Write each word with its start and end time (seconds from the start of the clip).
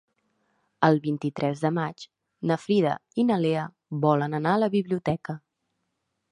El 0.87 0.95
vint-i-tres 1.03 1.61
de 1.65 1.71
maig 1.75 2.07
na 2.51 2.57
Frida 2.63 2.95
i 3.21 3.27
na 3.29 3.39
Lea 3.45 3.69
volen 4.09 4.41
anar 4.41 4.57
a 4.57 4.63
la 4.67 4.73
biblioteca. 4.81 5.41